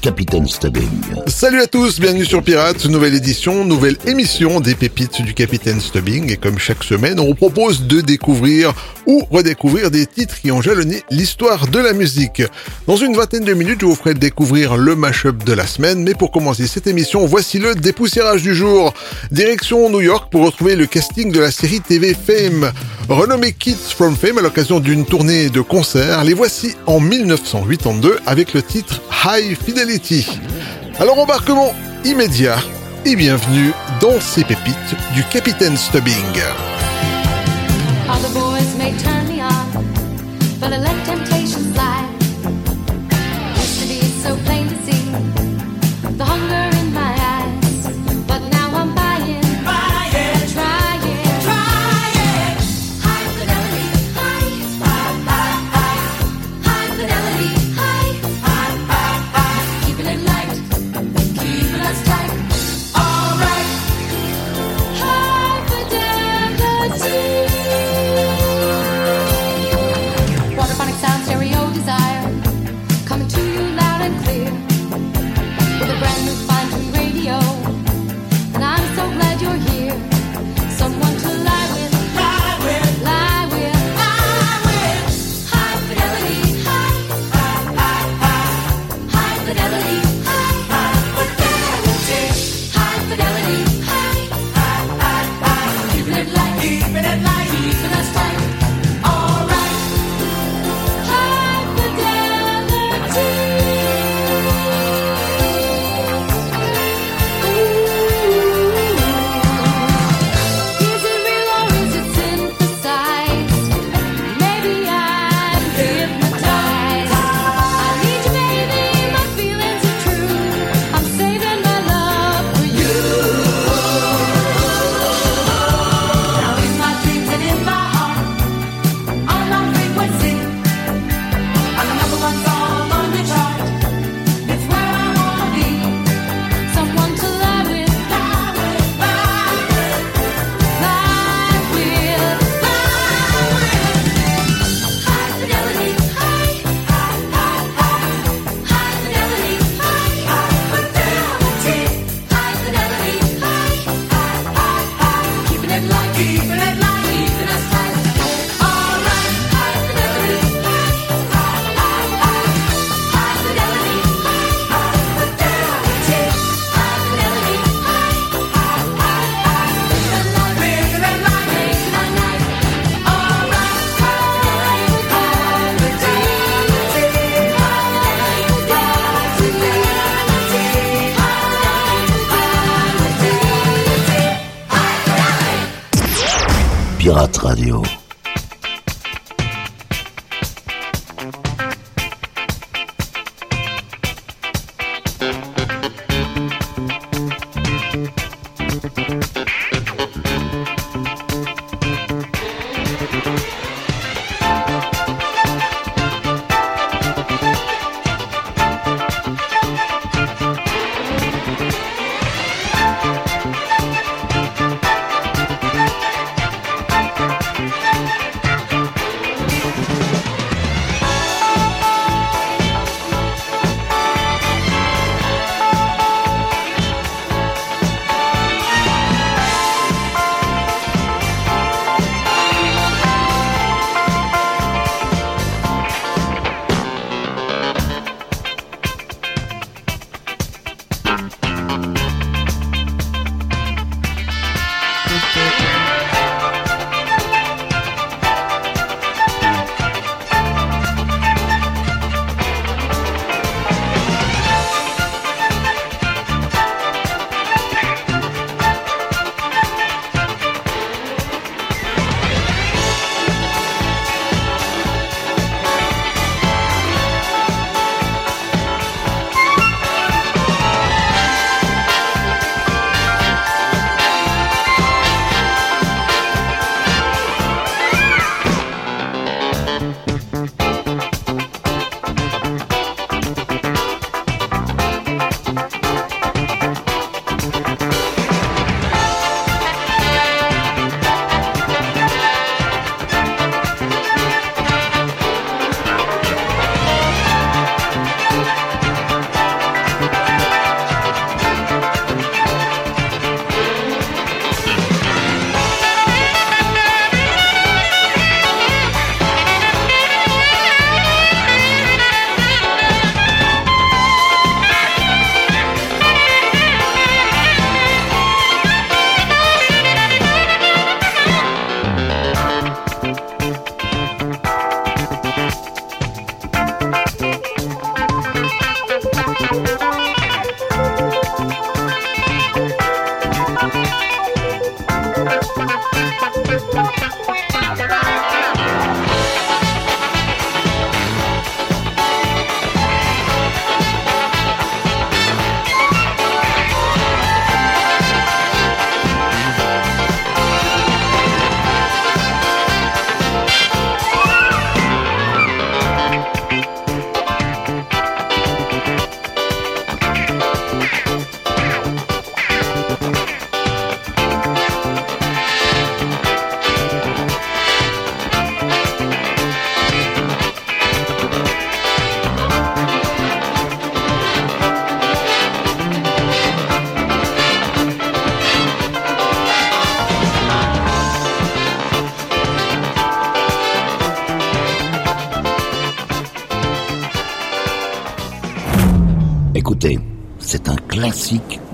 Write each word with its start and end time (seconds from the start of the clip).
Capitaine 0.00 0.46
Stubbing. 0.46 0.88
Salut 1.26 1.60
à 1.60 1.66
tous, 1.66 1.98
bienvenue 1.98 2.24
sur 2.24 2.42
Pirates, 2.42 2.86
nouvelle 2.86 3.14
édition, 3.14 3.64
nouvelle 3.64 3.96
émission 4.06 4.60
des 4.60 4.74
pépites 4.74 5.22
du 5.22 5.34
Capitaine 5.34 5.80
Stubbing. 5.80 6.30
Et 6.30 6.36
comme 6.36 6.58
chaque 6.58 6.84
semaine, 6.84 7.18
on 7.18 7.26
vous 7.26 7.34
propose 7.34 7.82
de 7.86 8.00
découvrir 8.00 8.72
ou 9.06 9.22
redécouvrir 9.30 9.90
des 9.90 10.06
titres 10.06 10.40
qui 10.40 10.52
ont 10.52 10.62
jalonné 10.62 11.02
l'histoire 11.10 11.66
de 11.66 11.78
la 11.78 11.92
musique. 11.92 12.42
Dans 12.86 12.96
une 12.96 13.16
vingtaine 13.16 13.44
de 13.44 13.54
minutes, 13.54 13.80
je 13.80 13.86
vous 13.86 13.94
ferai 13.94 14.14
découvrir 14.14 14.76
le 14.76 14.94
mashup 14.94 15.42
de 15.44 15.52
la 15.52 15.66
semaine. 15.66 16.02
Mais 16.02 16.14
pour 16.14 16.30
commencer 16.30 16.66
cette 16.66 16.86
émission, 16.86 17.26
voici 17.26 17.58
le 17.58 17.74
dépoussiérage 17.74 18.42
du 18.42 18.54
jour. 18.54 18.94
Direction 19.32 19.90
New 19.90 20.00
York 20.00 20.30
pour 20.30 20.44
retrouver 20.44 20.76
le 20.76 20.86
casting 20.86 21.32
de 21.32 21.40
la 21.40 21.50
série 21.50 21.80
TV 21.80 22.14
Fame. 22.14 22.70
Renommé 23.08 23.52
Kids 23.52 23.94
from 23.96 24.14
Fame 24.16 24.36
à 24.36 24.42
l'occasion 24.42 24.80
d'une 24.80 25.06
tournée 25.06 25.48
de 25.48 25.62
concerts, 25.62 26.24
les 26.24 26.34
voici 26.34 26.74
en 26.84 27.00
1982 27.00 28.18
avec 28.26 28.52
le 28.52 28.62
titre 28.62 29.00
High 29.24 29.56
Fidelity. 29.56 29.87
Alors 31.00 31.18
embarquement 31.18 31.72
immédiat 32.04 32.58
et 33.06 33.16
bienvenue 33.16 33.72
dans 34.02 34.20
ces 34.20 34.44
pépites 34.44 34.94
du 35.14 35.24
Capitaine 35.24 35.78
Stubbing. 35.78 36.12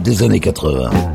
Des 0.05 0.23
années 0.23 0.39
80. 0.39 1.14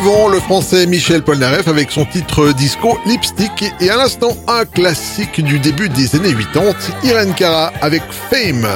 Avant, 0.00 0.28
le 0.28 0.40
français 0.40 0.86
Michel 0.86 1.22
Polnareff 1.22 1.68
avec 1.68 1.90
son 1.90 2.04
titre 2.04 2.52
disco 2.52 2.98
Lipstick 3.06 3.64
et 3.80 3.90
à 3.90 3.96
l'instant 3.96 4.36
un 4.48 4.64
classique 4.64 5.42
du 5.42 5.58
début 5.58 5.88
des 5.88 6.14
années 6.16 6.34
80, 6.34 6.72
Irene 7.04 7.34
Cara 7.34 7.72
avec 7.80 8.02
Fame. 8.30 8.66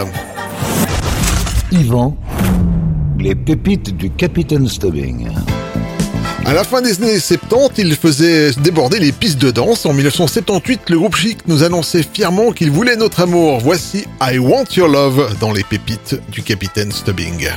Yvan, 1.72 2.16
les 3.18 3.34
pépites 3.34 3.96
du 3.96 4.10
Capitaine 4.10 4.68
Stubbing. 4.68 5.28
À 6.44 6.52
la 6.52 6.64
fin 6.64 6.82
des 6.82 7.02
années 7.02 7.18
70, 7.18 7.72
il 7.78 7.96
faisait 7.96 8.50
déborder 8.62 8.98
les 8.98 9.12
pistes 9.12 9.38
de 9.38 9.50
danse. 9.50 9.86
En 9.86 9.92
1978, 9.94 10.90
le 10.90 10.98
groupe 10.98 11.16
Chic 11.16 11.38
nous 11.46 11.62
annonçait 11.62 12.02
fièrement 12.02 12.52
qu'il 12.52 12.70
voulait 12.70 12.96
notre 12.96 13.22
amour. 13.22 13.60
Voici 13.60 14.04
I 14.20 14.38
Want 14.38 14.64
Your 14.76 14.88
Love 14.88 15.36
dans 15.40 15.52
les 15.52 15.64
pépites 15.64 16.20
du 16.30 16.42
Capitaine 16.42 16.92
Stubbing. 16.92 17.48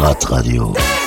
Radio. 0.00 0.97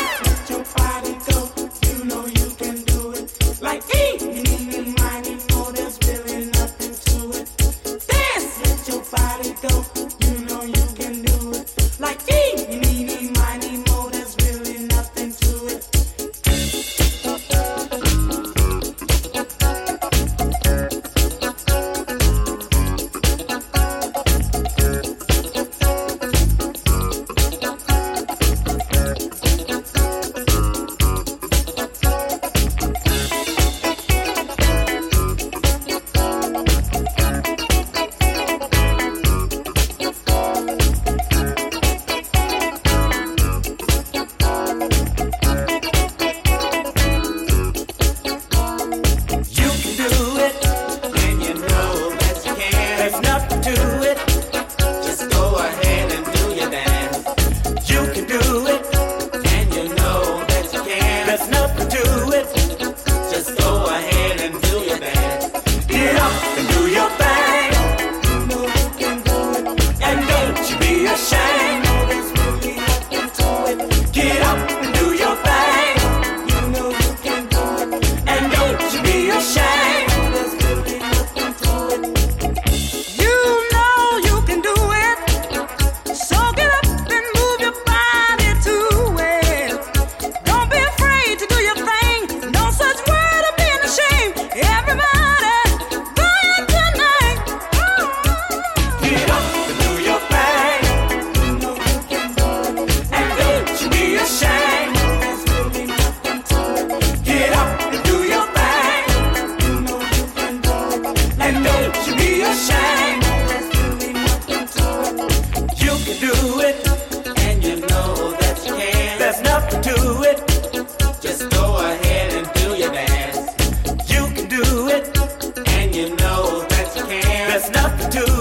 do. 128.12 128.41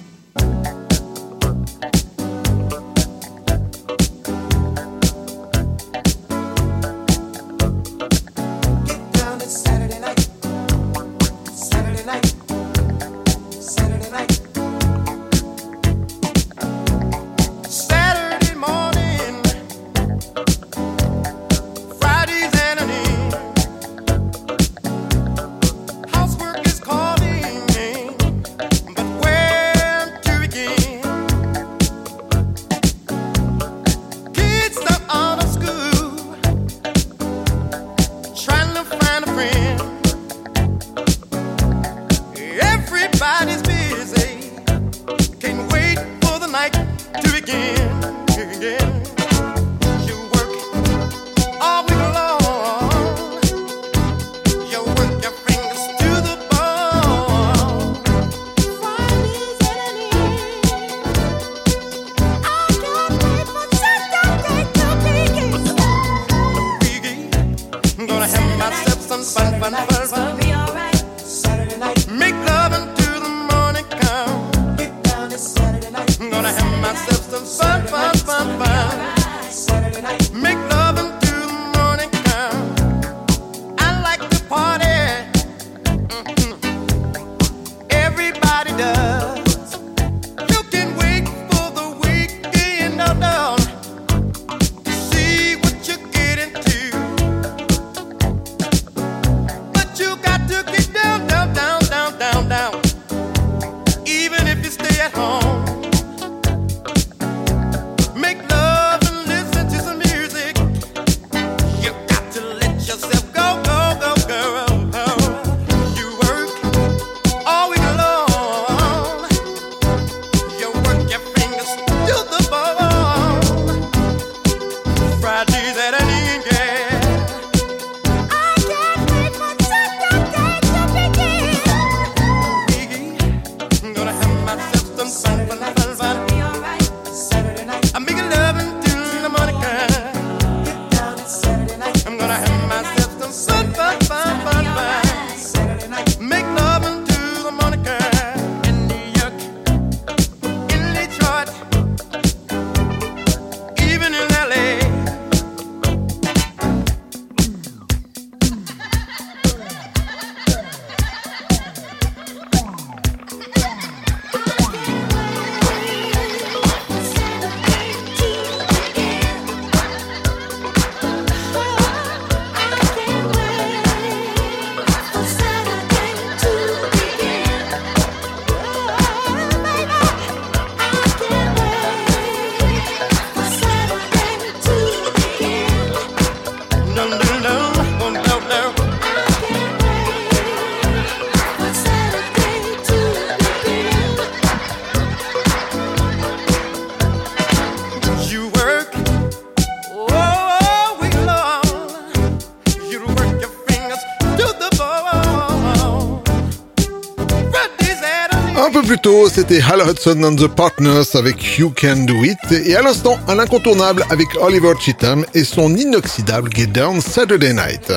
C'était 209.33 209.61
Hal 209.61 209.81
Hudson 209.87 210.23
and 210.23 210.35
the 210.35 210.47
Partners 210.47 211.15
avec 211.15 211.57
You 211.57 211.73
Can 211.79 212.05
Do 212.05 212.23
It. 212.23 212.37
Et 212.51 212.75
à 212.75 212.81
l'instant, 212.81 213.17
un 213.27 213.39
incontournable 213.39 214.03
avec 214.09 214.27
Oliver 214.41 214.73
Cheatham 214.79 215.25
et 215.33 215.43
son 215.43 215.75
inoxydable 215.75 216.49
Get 216.53 216.67
Down 216.67 217.01
Saturday 217.01 217.53
Night. 217.53 217.91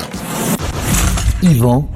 Yvan, 1.41 1.87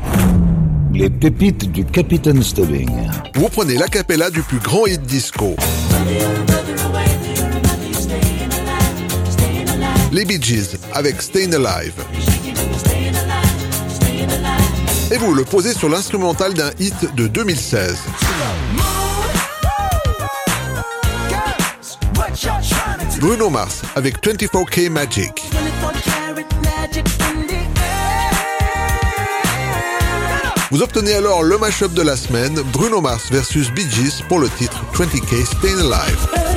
les 0.93 1.09
pépites 1.09 1.71
du 1.71 1.83
Capitaine 1.85 2.41
Stubbing. 2.41 2.89
Vous 3.35 3.49
prenez 3.49 3.75
l'acapella 3.75 4.29
du 4.29 4.41
plus 4.41 4.59
grand 4.59 4.85
hit 4.85 5.01
disco. 5.01 5.55
Les 10.11 10.25
Bee 10.25 10.41
Gees 10.41 10.77
avec 10.93 11.21
Stayin' 11.21 11.53
Alive. 11.53 11.93
Et 15.11 15.17
vous 15.17 15.33
le 15.33 15.43
posez 15.43 15.73
sur 15.73 15.89
l'instrumental 15.89 16.53
d'un 16.53 16.71
hit 16.79 17.15
de 17.15 17.27
2016. 17.27 17.97
Bruno 23.19 23.49
Mars 23.49 23.82
avec 23.95 24.23
24K 24.23 24.89
Magic. 24.89 25.49
Vous 30.71 30.82
obtenez 30.82 31.13
alors 31.13 31.43
le 31.43 31.58
mashup 31.58 31.93
de 31.93 32.01
la 32.01 32.15
semaine, 32.15 32.55
Bruno 32.71 33.01
Mars 33.01 33.29
versus 33.29 33.71
Bee 33.71 33.89
Gees 33.89 34.23
pour 34.29 34.39
le 34.39 34.47
titre 34.49 34.86
20K 34.93 35.45
Stayin' 35.45 35.79
Alive. 35.79 36.48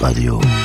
Radio. 0.00 0.59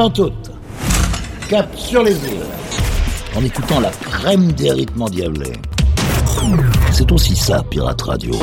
Avant 0.00 0.08
toute, 0.08 0.50
cap 1.50 1.68
sur 1.76 2.02
les 2.02 2.12
îles, 2.12 2.46
en 3.36 3.44
écoutant 3.44 3.80
la 3.80 3.90
crème 3.90 4.50
des 4.52 4.72
rythmes 4.72 5.02
endiablés. 5.02 5.52
C'est 6.90 7.12
aussi 7.12 7.36
ça, 7.36 7.62
Pirate 7.68 8.00
Radio. 8.00 8.34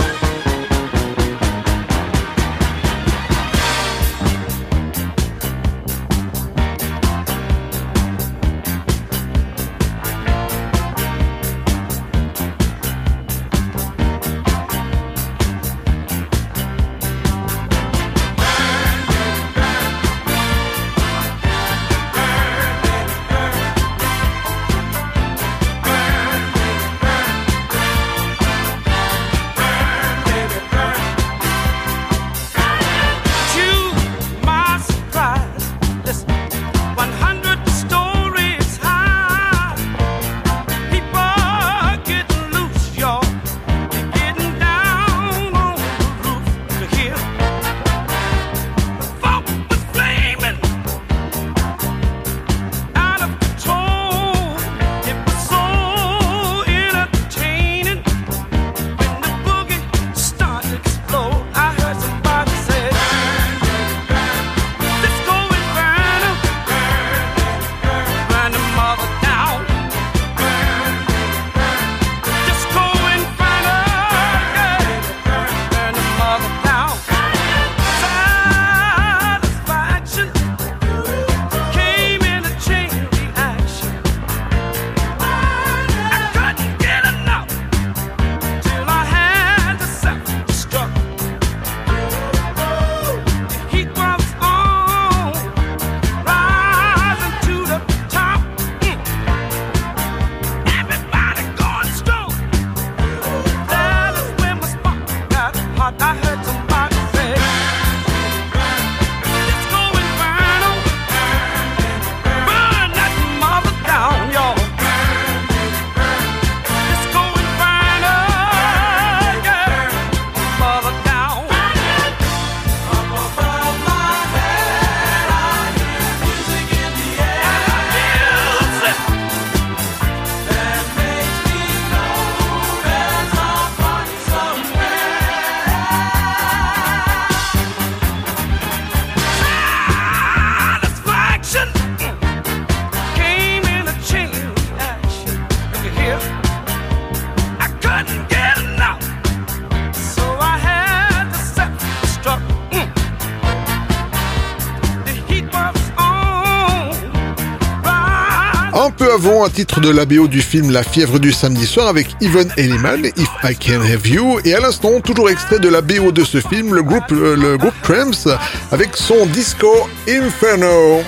avant, 159.27 159.45
un 159.45 159.49
titre 159.49 159.81
de 159.81 159.89
la 159.89 160.05
BO 160.05 160.27
du 160.27 160.41
film 160.41 160.71
La 160.71 160.83
fièvre 160.83 161.19
du 161.19 161.31
samedi 161.31 161.65
soir 161.65 161.87
avec 161.87 162.07
Yvonne 162.21 162.49
Elliman, 162.55 163.05
If 163.05 163.29
I 163.43 163.55
Can 163.55 163.81
Have 163.81 164.07
You. 164.07 164.39
Et 164.45 164.53
à 164.53 164.59
l'instant, 164.59 165.01
toujours 165.01 165.29
extrait 165.29 165.59
de 165.59 165.67
la 165.67 165.81
BO 165.81 166.11
de 166.11 166.23
ce 166.23 166.39
film, 166.39 166.73
le 166.73 166.81
groupe, 166.81 167.11
euh, 167.11 167.35
le 167.35 167.57
groupe 167.57 167.73
Tramps 167.83 168.29
avec 168.71 168.95
son 168.95 169.25
disco 169.25 169.67
Inferno. 170.07 171.01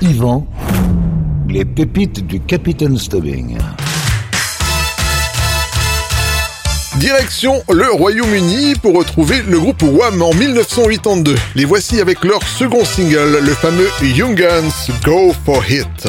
Yvan, 0.00 0.46
les 1.48 1.64
pépites 1.64 2.26
du 2.26 2.40
Capitaine 2.40 2.98
Stubbing. 2.98 3.58
Direction 6.96 7.62
le 7.70 7.92
Royaume-Uni 7.92 8.74
pour 8.82 8.96
retrouver 8.96 9.42
le 9.48 9.60
groupe 9.60 9.82
Wham 9.82 10.22
en 10.22 10.34
1982. 10.34 11.36
Les 11.54 11.64
voici 11.64 12.00
avec 12.00 12.24
leur 12.24 12.42
second 12.42 12.84
single, 12.84 13.38
le 13.42 13.52
fameux 13.54 13.88
Young 14.02 14.34
Guns 14.34 14.92
Go 15.04 15.32
For 15.44 15.62
It. 15.70 16.08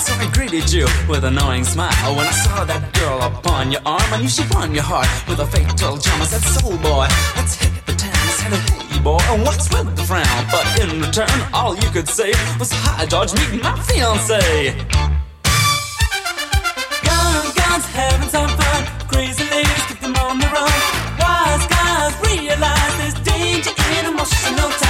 so 0.00 0.14
I 0.14 0.30
greeted 0.32 0.72
you 0.72 0.86
with 1.08 1.24
an 1.24 1.36
annoying 1.36 1.64
smile. 1.64 2.16
When 2.16 2.26
I 2.26 2.30
saw 2.30 2.64
that 2.64 2.92
girl 2.94 3.20
upon 3.20 3.70
your 3.70 3.82
arm, 3.84 4.08
I 4.12 4.20
knew 4.20 4.28
she'd 4.28 4.52
won 4.54 4.74
your 4.74 4.82
heart 4.82 5.08
with 5.28 5.40
a 5.40 5.46
fatal 5.46 5.98
charm. 5.98 6.22
I 6.22 6.24
said, 6.24 6.42
Soul 6.42 6.76
boy, 6.78 7.06
let's 7.36 7.54
hit 7.60 7.72
the 7.86 7.92
town. 7.92 8.12
I 8.14 8.32
said, 8.40 8.52
Hey 8.88 9.00
boy, 9.02 9.20
what's 9.44 9.68
with 9.68 9.94
the 9.96 10.02
frown? 10.02 10.40
But 10.50 10.64
in 10.80 11.00
return, 11.00 11.36
all 11.52 11.76
you 11.76 11.88
could 11.90 12.08
say 12.08 12.32
was, 12.58 12.72
Hi, 12.72 13.04
George, 13.06 13.32
meet 13.34 13.62
my 13.62 13.76
fiance. 13.84 14.72
Guns, 17.04 17.50
guns, 17.60 17.84
having 17.92 18.28
some 18.28 18.48
fun. 18.48 18.80
Crazy 19.08 19.44
ladies, 19.52 19.84
keep 19.86 20.00
them 20.00 20.16
on 20.16 20.38
the 20.40 20.48
run. 20.48 20.80
Wise 21.20 21.66
guys 21.68 22.12
realize 22.24 22.94
there's 22.96 23.18
danger 23.20 23.74
in 24.00 24.06
emotional 24.08 24.70
time. 24.80 24.89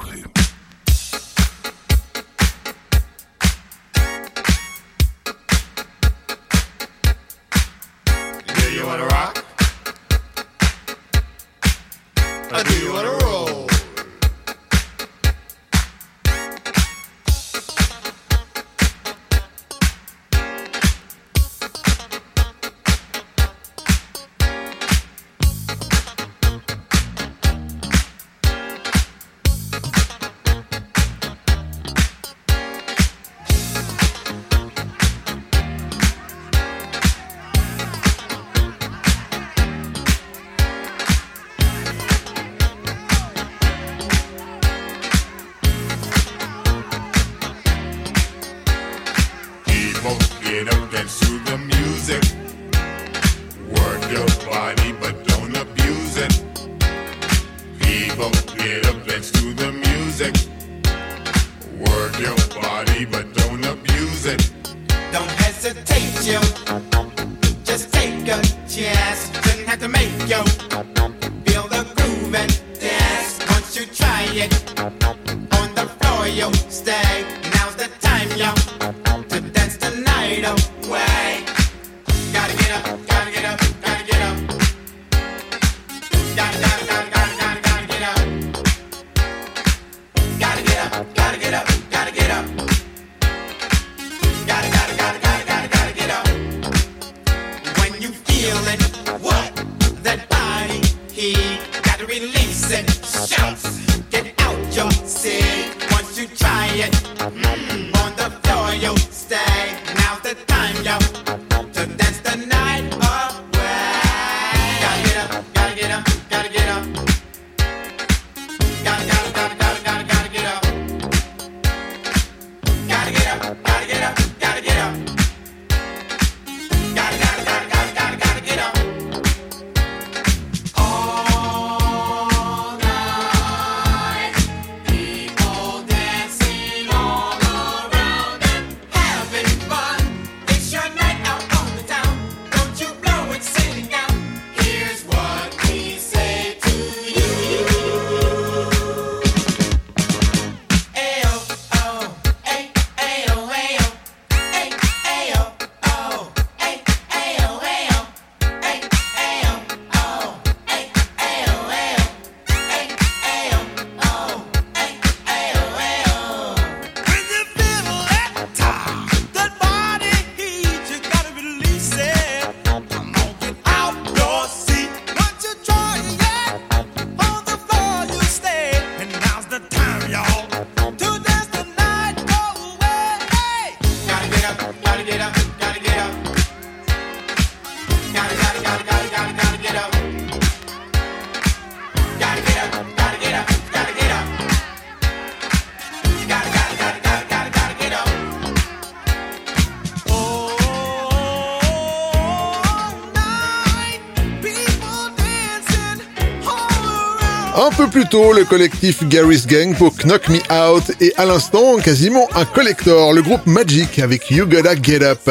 le 208.13 208.43
collectif 208.43 209.07
Gary's 209.07 209.47
Gang 209.47 209.73
pour 209.73 209.93
Knock 209.95 210.27
Me 210.27 210.39
Out 210.51 210.91
et 210.99 211.13
à 211.15 211.25
l'instant 211.25 211.77
quasiment 211.77 212.27
un 212.35 212.43
collector, 212.43 213.13
le 213.13 213.21
groupe 213.21 213.45
Magic 213.45 213.99
avec 213.99 214.29
You 214.29 214.45
Gotta 214.45 214.75
Get 214.81 215.01
Up. 215.01 215.29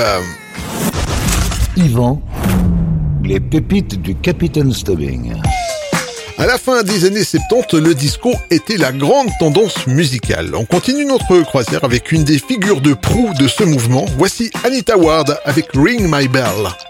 Yvan, 1.76 2.22
les 3.22 3.38
pépites 3.38 4.00
du 4.00 4.14
Capitaine 4.14 4.72
Stubbing. 4.72 5.34
À 6.38 6.46
la 6.46 6.56
fin 6.56 6.82
des 6.82 7.04
années 7.04 7.22
70, 7.22 7.80
le 7.80 7.94
disco 7.94 8.32
était 8.50 8.78
la 8.78 8.92
grande 8.92 9.28
tendance 9.38 9.86
musicale. 9.86 10.54
On 10.54 10.64
continue 10.64 11.04
notre 11.04 11.42
croisière 11.42 11.84
avec 11.84 12.12
une 12.12 12.24
des 12.24 12.38
figures 12.38 12.80
de 12.80 12.94
proue 12.94 13.34
de 13.38 13.46
ce 13.46 13.62
mouvement. 13.62 14.06
Voici 14.16 14.50
Anita 14.64 14.96
Ward 14.96 15.38
avec 15.44 15.66
Ring 15.74 16.08
My 16.10 16.28
Bell. 16.28 16.89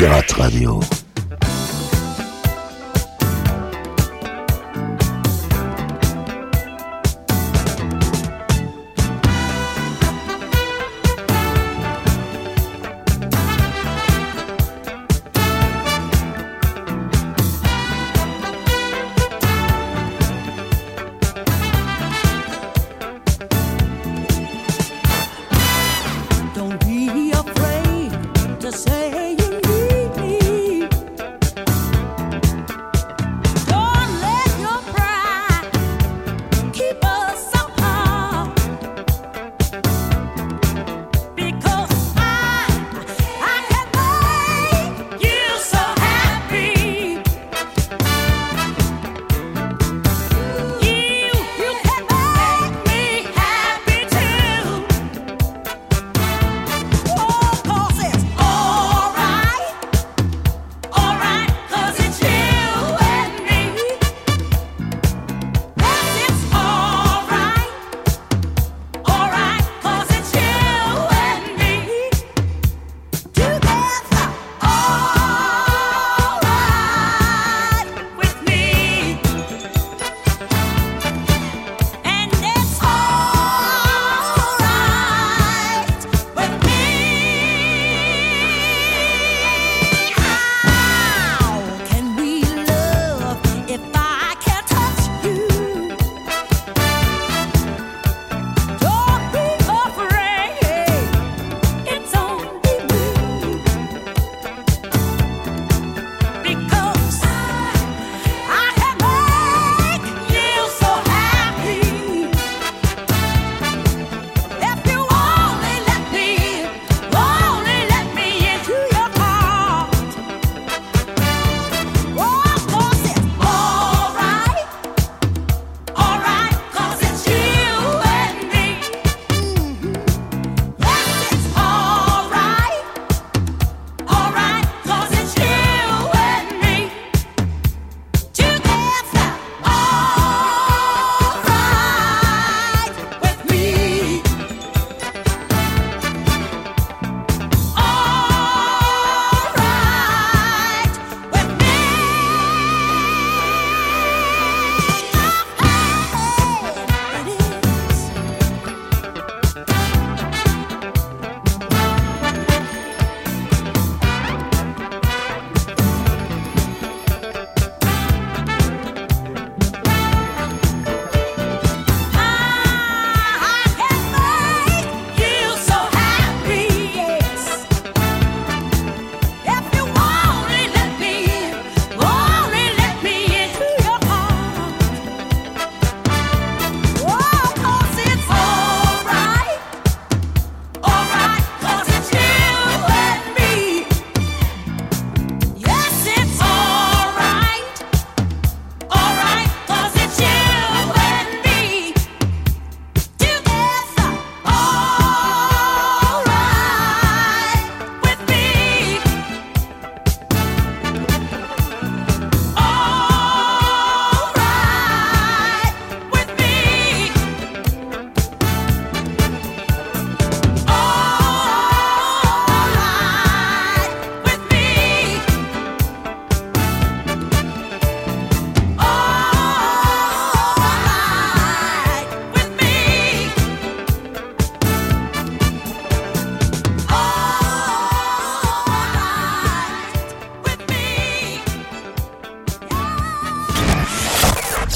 Pirate 0.00 0.32
Radio. 0.38 0.99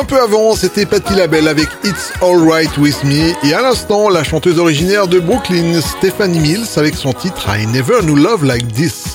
Un 0.00 0.04
peu 0.04 0.18
avant, 0.18 0.54
c'était 0.54 0.86
Patty 0.86 1.14
Labelle 1.14 1.46
avec 1.46 1.68
It's 1.84 2.10
Alright 2.22 2.78
With 2.78 3.04
Me 3.04 3.34
et 3.46 3.52
à 3.52 3.60
l'instant, 3.60 4.08
la 4.08 4.24
chanteuse 4.24 4.58
originaire 4.58 5.06
de 5.08 5.20
Brooklyn, 5.20 5.78
Stephanie 5.82 6.40
Mills, 6.40 6.66
avec 6.76 6.94
son 6.94 7.12
titre 7.12 7.46
I 7.54 7.66
Never 7.66 8.00
Knew 8.00 8.16
Love 8.16 8.46
Like 8.46 8.66
This. 8.72 9.14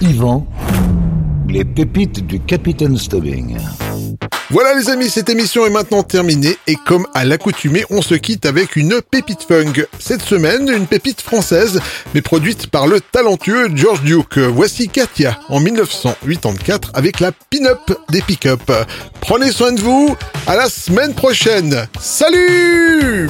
Yvan, 0.00 0.46
les 1.48 1.64
pépites 1.64 2.24
du 2.28 2.38
Capitaine 2.38 2.96
Stubbing. 2.96 3.56
Voilà 4.50 4.72
les 4.72 4.88
amis, 4.88 5.10
cette 5.10 5.28
émission 5.28 5.66
est 5.66 5.70
maintenant 5.70 6.02
terminée 6.02 6.56
et 6.66 6.76
comme 6.76 7.06
à 7.12 7.26
l'accoutumée, 7.26 7.84
on 7.90 8.00
se 8.00 8.14
quitte 8.14 8.46
avec 8.46 8.76
une 8.76 9.02
pépite 9.02 9.42
funk. 9.42 9.84
Cette 9.98 10.22
semaine, 10.22 10.70
une 10.70 10.86
pépite 10.86 11.20
française, 11.20 11.80
mais 12.14 12.22
produite 12.22 12.68
par 12.68 12.86
le 12.86 13.02
talentueux 13.02 13.68
George 13.74 14.00
Duke. 14.04 14.38
Voici 14.38 14.88
Katia 14.88 15.38
en 15.50 15.60
1984 15.60 16.92
avec 16.94 17.20
la 17.20 17.32
pin-up 17.32 17.92
des 18.08 18.22
pick-up. 18.22 18.72
Prenez 19.20 19.52
soin 19.52 19.72
de 19.72 19.82
vous, 19.82 20.16
à 20.46 20.56
la 20.56 20.70
semaine 20.70 21.12
prochaine. 21.14 21.86
Salut 22.00 23.28